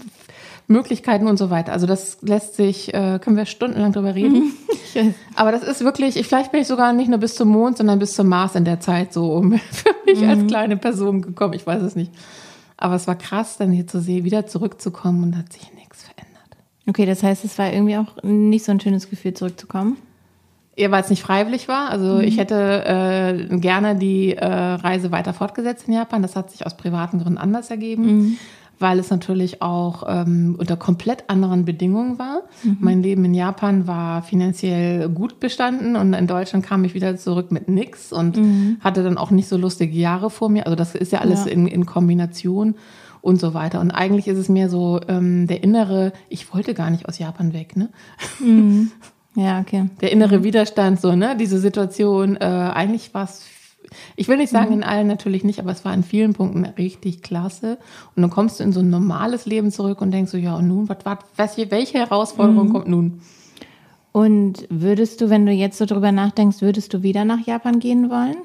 [0.66, 1.72] Möglichkeiten und so weiter.
[1.72, 4.53] Also das lässt sich, äh, können wir stundenlang drüber reden.
[4.94, 5.14] Mhm.
[5.35, 7.98] Aber das ist wirklich, ich, vielleicht bin ich sogar nicht nur bis zum Mond, sondern
[7.98, 10.29] bis zum Mars in der Zeit so um für mich mhm.
[10.29, 11.55] als kleine Person gekommen.
[11.55, 12.12] Ich weiß es nicht.
[12.78, 16.56] Aber es war krass, dann hier zu sehen, wieder zurückzukommen und hat sich nichts verändert.
[16.86, 19.98] Okay, das heißt, es war irgendwie auch nicht so ein schönes Gefühl, zurückzukommen?
[20.76, 21.90] Ja, weil es nicht freiwillig war.
[21.90, 22.20] Also mhm.
[22.20, 22.84] ich hätte
[23.50, 26.22] äh, gerne die äh, Reise weiter fortgesetzt in Japan.
[26.22, 28.06] Das hat sich aus privaten Gründen anders ergeben.
[28.06, 28.38] Mhm
[28.78, 32.42] weil es natürlich auch ähm, unter komplett anderen Bedingungen war.
[32.62, 32.76] Mhm.
[32.80, 37.50] Mein Leben in Japan war finanziell gut bestanden und in Deutschland kam ich wieder zurück
[37.50, 38.76] mit nix und mhm.
[38.80, 40.66] hatte dann auch nicht so lustige Jahre vor mir.
[40.66, 41.52] Also das ist ja alles ja.
[41.52, 42.74] In, in Kombination
[43.20, 43.80] und so weiter.
[43.80, 47.52] Und eigentlich ist es mehr so ähm, der innere, ich wollte gar nicht aus Japan
[47.52, 47.90] weg, ne?
[48.40, 48.92] Mhm.
[49.34, 49.88] Ja, okay.
[50.00, 50.44] Der innere mhm.
[50.44, 51.36] Widerstand, so, ne?
[51.36, 53.44] Diese Situation, äh, eigentlich war es
[54.16, 54.83] ich will nicht sagen mhm.
[54.83, 57.79] in allen natürlich nicht, aber es war in vielen Punkten richtig klasse.
[58.14, 60.68] Und dann kommst du in so ein normales Leben zurück und denkst so, ja, und
[60.68, 60.98] nun, was,
[61.37, 62.72] was, welche Herausforderung mhm.
[62.72, 63.20] kommt nun?
[64.12, 68.11] Und würdest du, wenn du jetzt so drüber nachdenkst, würdest du wieder nach Japan gehen
[68.11, 68.37] wollen?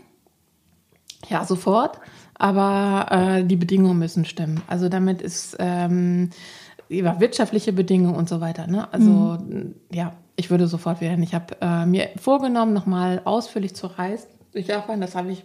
[1.29, 1.99] Ja, sofort.
[2.35, 4.61] Aber äh, die Bedingungen müssen stimmen.
[4.67, 6.31] Also damit ist ähm,
[6.89, 8.67] ja, wirtschaftliche Bedingungen und so weiter.
[8.67, 8.91] Ne?
[8.91, 9.75] Also mhm.
[9.91, 11.17] ja, ich würde sofort wieder.
[11.19, 15.01] Ich habe äh, mir vorgenommen, nochmal ausführlich zu reisen durch Japan.
[15.01, 15.43] Das habe ich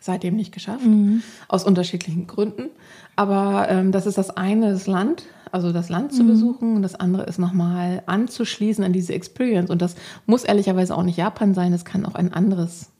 [0.00, 1.22] seitdem nicht geschafft, mhm.
[1.48, 2.70] aus unterschiedlichen Gründen.
[3.16, 6.28] Aber ähm, das ist das eine, das Land, also das Land zu mhm.
[6.28, 6.76] besuchen.
[6.76, 9.70] Und das andere ist nochmal anzuschließen an diese Experience.
[9.70, 12.90] Und das muss ehrlicherweise auch nicht Japan sein, es kann auch ein anderes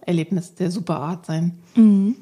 [0.00, 1.58] Erlebnis der Superart sein.
[1.74, 2.16] Mhm.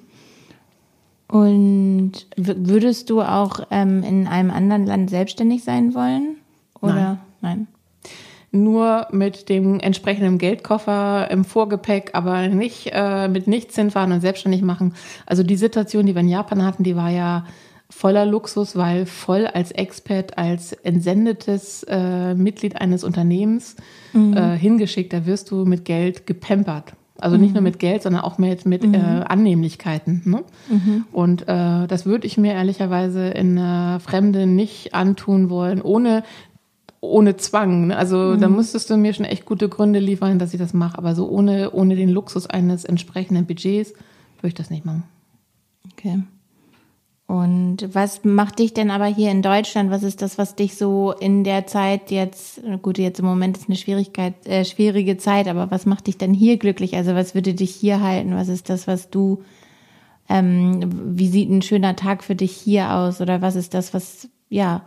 [1.28, 6.36] Und würdest du auch ähm, in einem anderen Land selbstständig sein wollen?
[6.80, 7.18] Oder nein?
[7.40, 7.66] nein?
[8.52, 14.62] Nur mit dem entsprechenden Geldkoffer im Vorgepäck, aber nicht äh, mit nichts hinfahren und selbstständig
[14.62, 14.94] machen.
[15.26, 17.46] Also die Situation, die wir in Japan hatten, die war ja
[17.88, 23.76] voller Luxus, weil voll als Expert, als entsendetes äh, Mitglied eines Unternehmens
[24.12, 24.36] mhm.
[24.36, 25.12] äh, hingeschickt.
[25.12, 26.92] Da wirst du mit Geld gepempert.
[27.18, 27.54] Also nicht mhm.
[27.54, 28.94] nur mit Geld, sondern auch mit, mit mhm.
[28.94, 30.22] äh, Annehmlichkeiten.
[30.24, 30.42] Ne?
[30.68, 31.04] Mhm.
[31.12, 36.24] Und äh, das würde ich mir ehrlicherweise in äh, Fremde nicht antun wollen, ohne
[37.02, 37.88] ohne Zwang.
[37.88, 37.96] Ne?
[37.96, 38.40] Also mhm.
[38.40, 40.96] da müsstest du mir schon echt gute Gründe liefern, dass ich das mache.
[40.96, 43.92] Aber so ohne, ohne den Luxus eines entsprechenden Budgets
[44.38, 45.02] würde ich das nicht machen.
[45.92, 46.22] Okay.
[47.26, 49.90] Und was macht dich denn aber hier in Deutschland?
[49.90, 53.68] Was ist das, was dich so in der Zeit jetzt, gut, jetzt im Moment ist
[53.68, 56.94] eine Schwierigkeit, äh, schwierige Zeit, aber was macht dich denn hier glücklich?
[56.94, 58.34] Also was würde dich hier halten?
[58.34, 59.42] Was ist das, was du,
[60.28, 63.20] ähm, wie sieht ein schöner Tag für dich hier aus?
[63.20, 64.82] Oder was ist das, was, ja,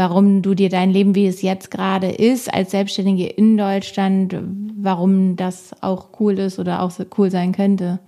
[0.00, 4.34] warum du dir dein Leben, wie es jetzt gerade ist, als Selbstständige in Deutschland,
[4.78, 7.98] warum das auch cool ist oder auch cool sein könnte?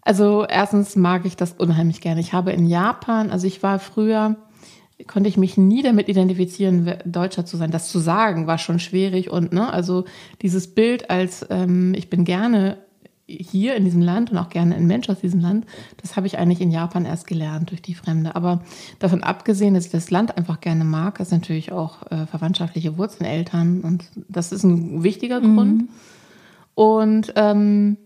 [0.00, 2.22] Also erstens mag ich das unheimlich gerne.
[2.22, 4.36] Ich habe in Japan, also ich war früher,
[5.06, 7.70] konnte ich mich nie damit identifizieren, Deutscher zu sein.
[7.70, 10.06] Das zu sagen war schon schwierig und ne, also
[10.40, 12.78] dieses Bild als ähm, ich bin gerne
[13.26, 15.66] hier in diesem Land und auch gerne ein Mensch aus diesem Land,
[16.02, 18.36] das habe ich eigentlich in Japan erst gelernt durch die Fremde.
[18.36, 18.62] Aber
[18.98, 23.26] davon abgesehen, dass ich das Land einfach gerne mag, ist natürlich auch äh, verwandtschaftliche Wurzeln,
[23.26, 25.56] Eltern und das ist ein wichtiger mhm.
[25.56, 25.84] Grund.
[26.74, 27.96] Und ähm,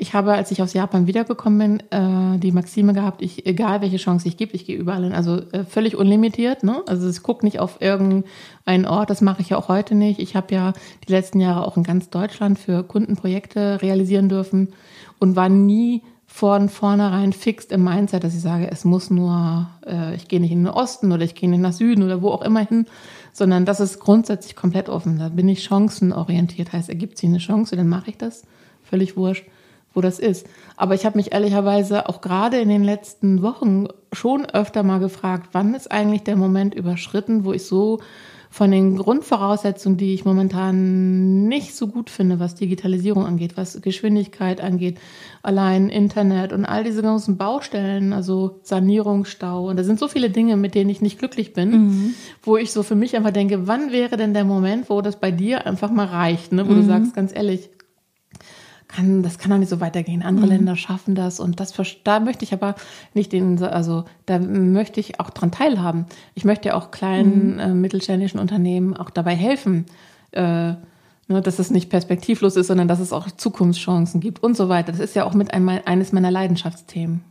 [0.00, 3.96] ich habe, als ich aus Japan wiedergekommen bin, äh, die Maxime gehabt, ich, egal welche
[3.96, 5.12] Chance ich gibt, ich gehe überall hin.
[5.12, 6.62] Also äh, völlig unlimitiert.
[6.62, 6.82] Ne?
[6.86, 10.20] Also ich gucke nicht auf irgendeinen Ort, das mache ich ja auch heute nicht.
[10.20, 10.72] Ich habe ja
[11.06, 14.68] die letzten Jahre auch in ganz Deutschland für Kundenprojekte realisieren dürfen
[15.18, 20.14] und war nie von vornherein fixt im Mindset, dass ich sage, es muss nur, äh,
[20.14, 22.42] ich gehe nicht in den Osten oder ich gehe nicht nach Süden oder wo auch
[22.42, 22.86] immer hin,
[23.32, 25.18] sondern das ist grundsätzlich komplett offen.
[25.18, 26.72] Da bin ich chancenorientiert.
[26.72, 28.44] Heißt, ergibt sich eine Chance, dann mache ich das.
[28.84, 29.44] Völlig wurscht,
[29.98, 30.46] wo das ist.
[30.76, 35.48] Aber ich habe mich ehrlicherweise auch gerade in den letzten Wochen schon öfter mal gefragt,
[35.50, 37.98] wann ist eigentlich der Moment überschritten, wo ich so
[38.48, 44.60] von den Grundvoraussetzungen, die ich momentan nicht so gut finde, was Digitalisierung angeht, was Geschwindigkeit
[44.60, 44.98] angeht,
[45.42, 49.68] allein Internet und all diese ganzen Baustellen, also Sanierungsstau.
[49.68, 52.14] Und da sind so viele Dinge, mit denen ich nicht glücklich bin, mhm.
[52.42, 55.32] wo ich so für mich einfach denke, wann wäre denn der Moment, wo das bei
[55.32, 56.66] dir einfach mal reicht, ne?
[56.68, 56.76] wo mhm.
[56.76, 57.68] du sagst, ganz ehrlich,
[58.88, 60.22] kann, das kann doch nicht so weitergehen.
[60.22, 60.52] Andere mhm.
[60.52, 61.74] Länder schaffen das und das,
[62.04, 62.74] da möchte ich aber
[63.14, 66.06] nicht den, also da möchte ich auch dran teilhaben.
[66.34, 67.60] Ich möchte ja auch kleinen, mhm.
[67.60, 69.86] äh, mittelständischen Unternehmen auch dabei helfen,
[70.32, 70.78] äh, ne,
[71.28, 74.90] dass es nicht perspektivlos ist, sondern dass es auch Zukunftschancen gibt und so weiter.
[74.92, 77.22] Das ist ja auch mit einem, eines meiner Leidenschaftsthemen.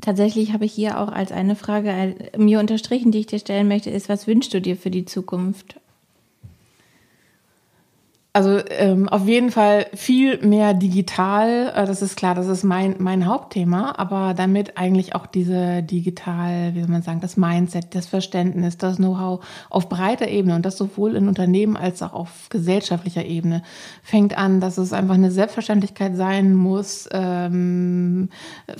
[0.00, 3.68] Tatsächlich habe ich hier auch als eine Frage äh, mir unterstrichen, die ich dir stellen
[3.68, 5.80] möchte, ist, was wünschst du dir für die Zukunft?
[8.32, 12.94] Also ähm, auf jeden Fall viel mehr digital, äh, das ist klar, das ist mein,
[13.00, 18.06] mein Hauptthema, aber damit eigentlich auch diese digital, wie soll man sagen, das Mindset, das
[18.06, 23.24] Verständnis, das Know-how auf breiter Ebene und das sowohl in Unternehmen als auch auf gesellschaftlicher
[23.24, 23.62] Ebene
[24.04, 28.28] fängt an, dass es einfach eine Selbstverständlichkeit sein muss, ähm,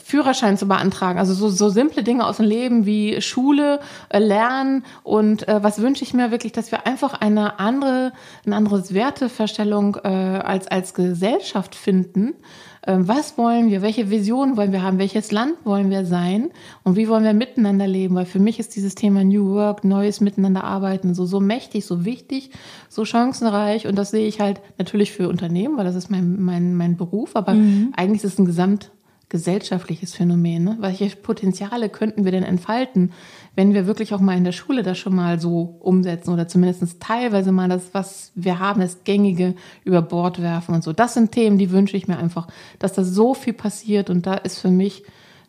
[0.00, 1.18] Führerschein zu beantragen.
[1.18, 4.84] Also so, so simple Dinge aus dem Leben wie Schule, äh, Lernen.
[5.02, 8.12] Und äh, was wünsche ich mir wirklich, dass wir einfach eine andere,
[8.46, 12.34] ein anderes Werte Selbstverstellung äh, als, als Gesellschaft finden.
[12.82, 13.80] Äh, was wollen wir?
[13.80, 14.98] Welche Vision wollen wir haben?
[14.98, 16.50] Welches Land wollen wir sein?
[16.84, 18.14] Und wie wollen wir miteinander leben?
[18.16, 22.04] Weil für mich ist dieses Thema New Work, neues Miteinander arbeiten, so, so mächtig, so
[22.04, 22.50] wichtig,
[22.90, 23.86] so chancenreich.
[23.86, 27.34] Und das sehe ich halt natürlich für Unternehmen, weil das ist mein, mein, mein Beruf.
[27.34, 27.94] Aber mhm.
[27.96, 28.90] eigentlich ist es ein gesamt
[29.30, 30.64] gesellschaftliches Phänomen.
[30.64, 30.76] Ne?
[30.80, 33.12] Welche Potenziale könnten wir denn entfalten,
[33.56, 37.00] wenn wir wirklich auch mal in der Schule das schon mal so umsetzen oder zumindest
[37.00, 40.92] teilweise mal das, was wir haben, das Gängige über Bord werfen und so.
[40.92, 42.46] Das sind Themen, die wünsche ich mir einfach,
[42.78, 45.04] dass da so viel passiert und da ist für mich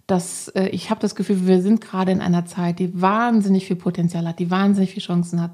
[0.08, 3.78] dass äh, ich habe das Gefühl, wir sind gerade in einer Zeit, die wahnsinnig viel
[3.78, 5.52] Potenzial hat, die wahnsinnig viele Chancen hat.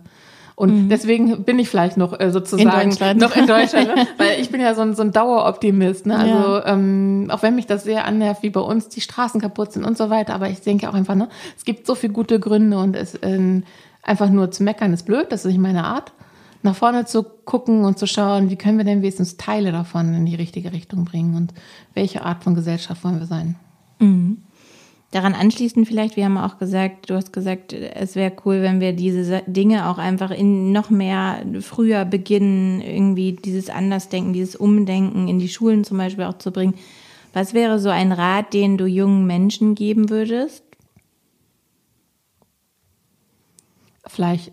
[0.58, 0.90] Und mhm.
[0.90, 4.08] deswegen bin ich vielleicht noch äh, sozusagen in noch in Deutschland, ne?
[4.18, 6.08] weil ich bin ja so ein, so ein Daueroptimist.
[6.08, 6.18] Ne?
[6.18, 6.66] Also ja.
[6.66, 10.00] ähm, auch wenn mich das sehr annervt, wie bei uns die Straßen kaputt sind und
[10.00, 12.96] so weiter, aber ich denke auch einfach, ne, es gibt so viele gute Gründe und
[12.96, 13.62] es äh,
[14.02, 16.12] einfach nur zu meckern ist blöd, das ist nicht meine Art.
[16.64, 20.26] Nach vorne zu gucken und zu schauen, wie können wir denn wenigstens Teile davon in
[20.26, 21.54] die richtige Richtung bringen und
[21.94, 23.58] welche Art von Gesellschaft wollen wir sein.
[24.00, 24.38] Mhm.
[25.12, 28.92] Daran anschließend vielleicht, wir haben auch gesagt, du hast gesagt, es wäre cool, wenn wir
[28.92, 35.40] diese Dinge auch einfach in noch mehr früher beginnen, irgendwie dieses Andersdenken, dieses Umdenken in
[35.40, 36.74] die Schulen zum Beispiel auch zu bringen.
[37.34, 40.64] Was wäre so ein Rat, den du jungen Menschen geben würdest?
[44.06, 44.52] Vielleicht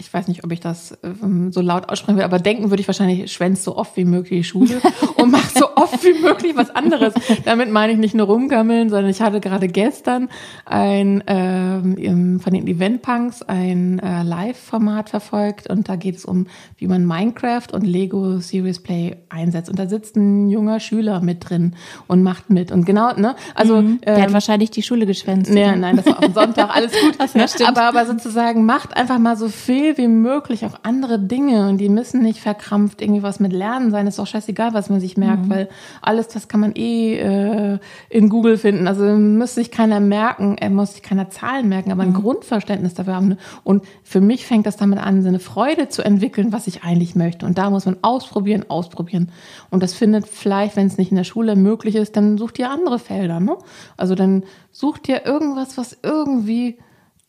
[0.00, 2.86] ich weiß nicht, ob ich das ähm, so laut aussprechen will, aber denken würde ich
[2.86, 4.80] wahrscheinlich, schwänzt so oft wie möglich die Schule
[5.16, 7.14] und mach so oft wie möglich was anderes.
[7.44, 10.28] Damit meine ich nicht nur rumgammeln, sondern ich hatte gerade gestern
[10.64, 16.86] ein ähm, von den Eventpunks ein äh, Live-Format verfolgt und da geht es um, wie
[16.86, 19.68] man Minecraft und Lego Serious Play einsetzt.
[19.68, 21.74] Und da sitzt ein junger Schüler mit drin
[22.06, 22.70] und macht mit.
[22.70, 23.34] Und genau, ne?
[23.56, 24.00] Also mhm.
[24.02, 25.50] der ähm, hat wahrscheinlich die Schule geschwänzt.
[25.50, 27.16] Nee, nein, das war am Sonntag, alles gut.
[27.18, 27.66] Das ne?
[27.66, 31.78] aber, aber sozusagen macht einfach mal so viel viel wie möglich auch andere Dinge und
[31.78, 34.06] die müssen nicht verkrampft irgendwie was mit Lernen sein.
[34.06, 35.50] Ist auch scheißegal, was man sich merkt, mhm.
[35.50, 35.68] weil
[36.02, 37.78] alles das kann man eh äh,
[38.10, 38.88] in Google finden.
[38.88, 42.14] Also muss sich keiner merken, er muss sich keiner Zahlen merken, aber ein mhm.
[42.14, 43.36] Grundverständnis dafür haben.
[43.64, 47.14] Und für mich fängt das damit an, so eine Freude zu entwickeln, was ich eigentlich
[47.14, 47.46] möchte.
[47.46, 49.30] Und da muss man ausprobieren, ausprobieren.
[49.70, 52.70] Und das findet vielleicht, wenn es nicht in der Schule möglich ist, dann sucht ihr
[52.70, 53.40] andere Felder.
[53.40, 53.56] Ne?
[53.96, 56.78] Also dann sucht ihr irgendwas, was irgendwie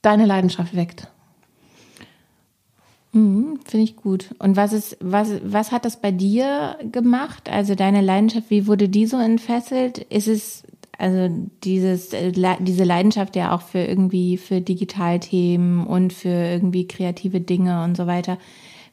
[0.01, 1.07] deine Leidenschaft weckt.
[3.11, 4.35] Mhm, Finde ich gut.
[4.37, 7.49] Und was ist, was, was hat das bei dir gemacht?
[7.49, 9.97] Also deine Leidenschaft, wie wurde die so entfesselt?
[9.97, 10.63] Ist es
[10.99, 17.39] also dieses, äh, diese Leidenschaft ja auch für irgendwie für Digitalthemen und für irgendwie kreative
[17.39, 18.37] Dinge und so weiter.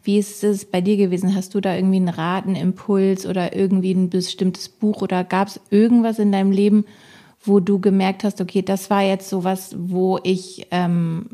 [0.04, 1.34] Wie ist es bei dir gewesen?
[1.34, 5.60] Hast du da irgendwie einen Rat, Impuls oder irgendwie ein bestimmtes Buch oder gab es
[5.70, 6.84] irgendwas in deinem Leben,
[7.42, 11.26] wo du gemerkt hast, okay, das war jetzt sowas, wo ich ähm,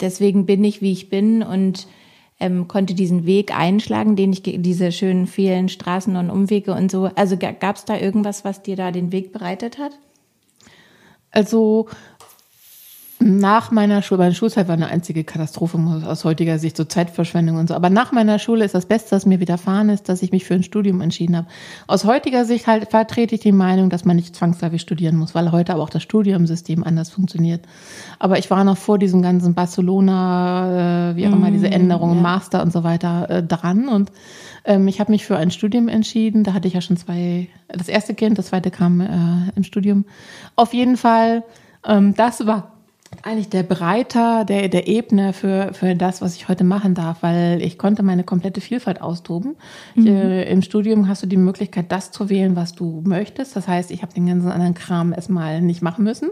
[0.00, 1.88] deswegen bin ich, wie ich bin und
[2.38, 7.10] ähm, konnte diesen Weg einschlagen, den ich diese schönen vielen Straßen und Umwege und so.
[7.14, 9.92] Also gab es da irgendwas, was dir da den Weg bereitet hat?
[11.30, 11.88] Also
[13.18, 17.68] Nach meiner Schule, meine Schulzeit war eine einzige Katastrophe aus heutiger Sicht, so Zeitverschwendung und
[17.68, 17.74] so.
[17.74, 20.52] Aber nach meiner Schule ist das Beste, was mir widerfahren ist, dass ich mich für
[20.52, 21.46] ein Studium entschieden habe.
[21.86, 25.50] Aus heutiger Sicht halt vertrete ich die Meinung, dass man nicht zwangsläufig studieren muss, weil
[25.50, 27.64] heute aber auch das Studiumsystem anders funktioniert.
[28.18, 32.16] Aber ich war noch vor diesem ganzen Barcelona, äh, wie auch immer, diese mm, Änderungen,
[32.16, 32.22] ja.
[32.22, 33.88] Master und so weiter äh, dran.
[33.88, 34.12] Und
[34.66, 36.44] ähm, ich habe mich für ein Studium entschieden.
[36.44, 40.04] Da hatte ich ja schon zwei, das erste Kind, das zweite kam äh, im Studium.
[40.54, 41.44] Auf jeden Fall,
[41.86, 42.75] ähm, das war
[43.22, 47.62] eigentlich der Breiter, der, der Ebene für, für das, was ich heute machen darf, weil
[47.62, 49.56] ich konnte meine komplette Vielfalt austoben.
[49.94, 50.06] Mhm.
[50.06, 53.56] äh, Im Studium hast du die Möglichkeit, das zu wählen, was du möchtest.
[53.56, 56.30] Das heißt, ich habe den ganzen anderen Kram erstmal nicht machen müssen.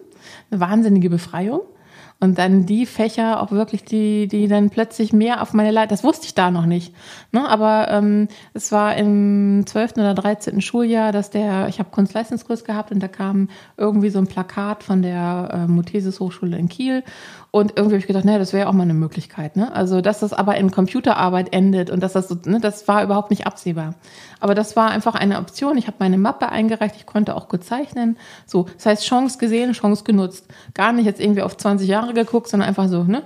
[0.50, 1.60] Eine wahnsinnige Befreiung.
[2.20, 6.04] Und dann die Fächer auch wirklich, die, die dann plötzlich mehr auf meine Leid, das
[6.04, 6.94] wusste ich da noch nicht.
[7.32, 7.46] Ne?
[7.46, 9.94] Aber ähm, es war im 12.
[9.94, 10.60] oder 13.
[10.60, 15.02] Schuljahr, dass der, ich habe Kunstleistungskurs gehabt und da kam irgendwie so ein Plakat von
[15.02, 17.02] der äh, Muthesis Hochschule in Kiel
[17.54, 19.54] und irgendwie habe ich gedacht, naja, das wäre auch mal eine Möglichkeit.
[19.54, 19.72] Ne?
[19.72, 23.30] Also, dass das aber in Computerarbeit endet und dass das so, ne, das war überhaupt
[23.30, 23.94] nicht absehbar.
[24.40, 25.78] Aber das war einfach eine Option.
[25.78, 28.18] Ich habe meine Mappe eingereicht, ich konnte auch gut zeichnen.
[28.44, 30.48] So, das heißt, Chance gesehen, Chance genutzt.
[30.74, 33.22] Gar nicht jetzt irgendwie auf 20 Jahre geguckt, sondern einfach so, ne?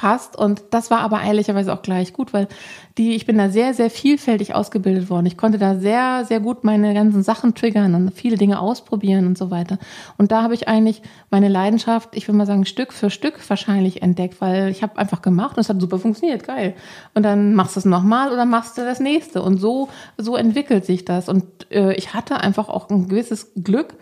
[0.00, 0.34] passt.
[0.34, 2.48] Und das war aber ehrlicherweise auch gleich gut, weil
[2.96, 5.26] die, ich bin da sehr, sehr vielfältig ausgebildet worden.
[5.26, 9.36] Ich konnte da sehr, sehr gut meine ganzen Sachen triggern und viele Dinge ausprobieren und
[9.36, 9.78] so weiter.
[10.16, 14.00] Und da habe ich eigentlich meine Leidenschaft, ich würde mal sagen, Stück für Stück wahrscheinlich
[14.00, 16.74] entdeckt, weil ich habe einfach gemacht und es hat super funktioniert, geil.
[17.12, 19.42] Und dann machst du es nochmal oder machst du das nächste.
[19.42, 21.28] Und so, so entwickelt sich das.
[21.28, 23.96] Und äh, ich hatte einfach auch ein gewisses Glück,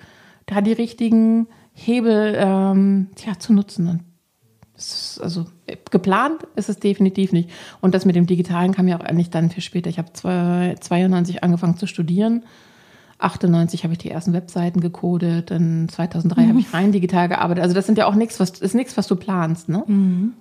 [0.46, 3.88] da die richtigen Hebel ähm, tja, zu nutzen.
[3.88, 4.00] Und
[5.20, 5.46] also
[5.90, 7.50] geplant ist es definitiv nicht.
[7.80, 9.90] Und das mit dem Digitalen kam ja auch eigentlich dann viel später.
[9.90, 12.44] Ich habe 92 angefangen zu studieren.
[13.18, 16.48] 98 habe ich die ersten Webseiten gecodet, in 2003 mhm.
[16.48, 17.64] habe ich rein digital gearbeitet.
[17.64, 19.82] Also das sind ja auch nichts, was ist nichts, was du planst, ne?
[19.86, 20.34] Mhm.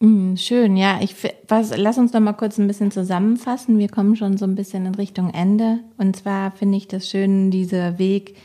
[0.00, 0.98] Mhm, schön, ja.
[1.00, 1.14] Ich
[1.48, 3.78] was, lass uns noch mal kurz ein bisschen zusammenfassen.
[3.78, 5.80] Wir kommen schon so ein bisschen in Richtung Ende.
[5.96, 8.36] Und zwar finde ich das schön, dieser Weg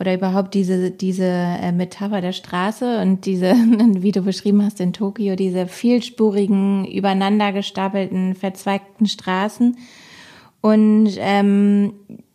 [0.00, 3.52] oder überhaupt diese, diese äh, Metapher der Straße und diese,
[3.96, 9.76] wie du beschrieben hast in Tokio, diese vielspurigen, übereinander gestapelten, verzweigten Straßen.
[10.60, 11.92] Und ähm,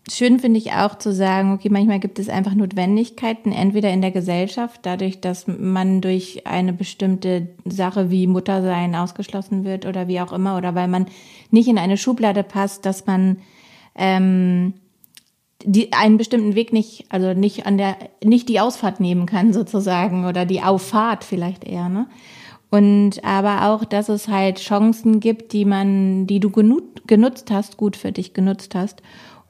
[0.10, 4.12] schön finde ich auch zu sagen, okay, manchmal gibt es einfach Notwendigkeiten, entweder in der
[4.12, 10.32] Gesellschaft, dadurch, dass man durch eine bestimmte Sache wie Muttersein ausgeschlossen wird oder wie auch
[10.32, 11.08] immer, oder weil man
[11.52, 13.38] nicht in eine Schublade passt, dass man
[13.96, 14.74] ähm,
[15.64, 20.26] die einen bestimmten Weg nicht, also nicht an der, nicht die Ausfahrt nehmen kann sozusagen
[20.26, 22.08] oder die Auffahrt vielleicht eher, ne?
[22.72, 27.98] Und aber auch, dass es halt Chancen gibt, die man, die du genutzt hast, gut
[27.98, 29.02] für dich genutzt hast.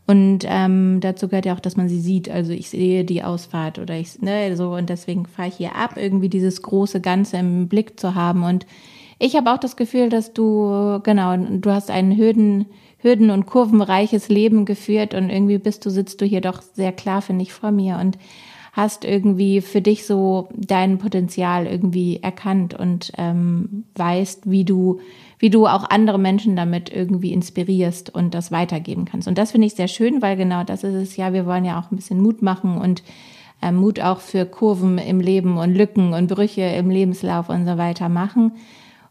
[0.07, 2.29] Und ähm, dazu gehört ja auch, dass man sie sieht.
[2.29, 5.97] Also ich sehe die Ausfahrt oder ich, ne, so und deswegen fahre ich hier ab,
[5.97, 8.43] irgendwie dieses große Ganze im Blick zu haben.
[8.43, 8.65] Und
[9.19, 12.65] ich habe auch das Gefühl, dass du, genau, du hast einen Hürden,
[12.97, 17.21] hürden- und kurvenreiches Leben geführt und irgendwie bist du, sitzt du hier doch sehr klar,
[17.21, 18.17] finde ich, vor mir und
[18.71, 24.99] hast irgendwie für dich so dein Potenzial irgendwie erkannt und ähm, weißt, wie du,
[25.37, 29.27] wie du auch andere Menschen damit irgendwie inspirierst und das weitergeben kannst.
[29.27, 31.79] Und das finde ich sehr schön, weil genau das ist es ja, wir wollen ja
[31.79, 33.03] auch ein bisschen Mut machen und
[33.61, 37.77] äh, Mut auch für Kurven im Leben und Lücken und Brüche im Lebenslauf und so
[37.77, 38.53] weiter machen.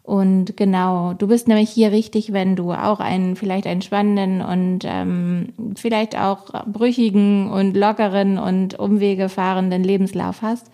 [0.09, 4.79] Und genau, du bist nämlich hier richtig, wenn du auch einen, vielleicht einen spannenden und
[4.87, 10.71] ähm, vielleicht auch brüchigen und lockeren und Umwege fahrenden Lebenslauf hast.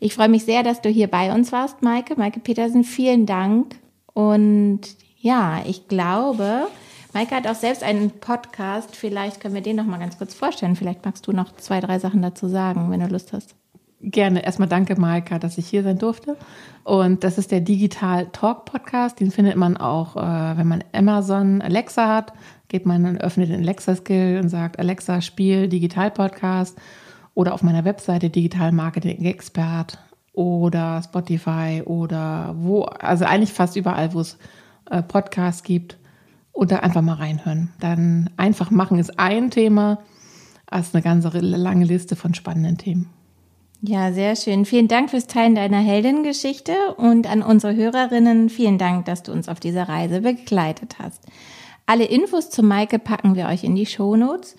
[0.00, 2.14] Ich freue mich sehr, dass du hier bei uns warst, Maike.
[2.16, 3.76] Maike Petersen, vielen Dank.
[4.14, 4.80] Und
[5.20, 6.68] ja, ich glaube,
[7.12, 8.96] Maike hat auch selbst einen Podcast.
[8.96, 10.76] Vielleicht können wir den noch mal ganz kurz vorstellen.
[10.76, 13.54] Vielleicht magst du noch zwei, drei Sachen dazu sagen, wenn du Lust hast.
[14.02, 14.44] Gerne.
[14.44, 16.36] Erstmal danke, Maika, dass ich hier sein durfte.
[16.82, 19.20] Und das ist der Digital Talk Podcast.
[19.20, 22.32] Den findet man auch, äh, wenn man Amazon Alexa hat.
[22.66, 26.76] Geht man und öffnet den Alexa Skill und sagt, Alexa, spiel Digital Podcast.
[27.34, 29.98] Oder auf meiner Webseite Digital Marketing Expert
[30.32, 34.36] oder Spotify oder wo, also eigentlich fast überall, wo es
[34.90, 35.96] äh, Podcasts gibt.
[36.50, 37.70] Und da einfach mal reinhören.
[37.78, 39.98] Dann einfach machen ist ein Thema,
[40.66, 43.08] als eine ganze lange Liste von spannenden Themen.
[43.84, 44.64] Ja, sehr schön.
[44.64, 49.48] Vielen Dank fürs Teilen deiner Heldengeschichte und an unsere Hörerinnen vielen Dank, dass du uns
[49.48, 51.20] auf dieser Reise begleitet hast.
[51.84, 54.54] Alle Infos zu Maike packen wir euch in die Show Notes.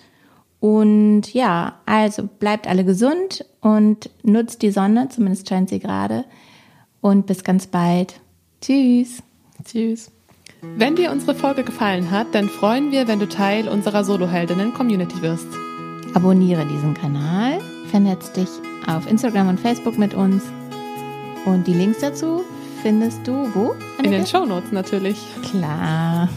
[0.60, 6.26] Und ja, also bleibt alle gesund und nutzt die Sonne, zumindest scheint sie gerade.
[7.00, 8.20] Und bis ganz bald.
[8.60, 9.22] Tschüss.
[9.64, 10.10] Tschüss.
[10.60, 15.48] Wenn dir unsere Folge gefallen hat, dann freuen wir, wenn du Teil unserer Soloheldinnen-Community wirst.
[16.12, 18.48] Abonniere diesen Kanal, vernetz dich
[18.86, 20.42] auf Instagram und Facebook mit uns
[21.46, 22.44] Und die Links dazu
[22.82, 23.74] findest du wo?
[24.02, 25.16] In den Shownotes natürlich.
[25.42, 26.28] Klar.